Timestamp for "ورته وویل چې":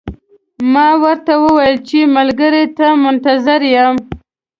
1.03-1.99